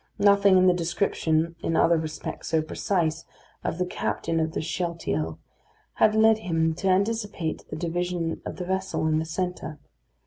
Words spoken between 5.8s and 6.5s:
had led